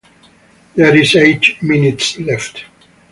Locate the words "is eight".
0.97-1.61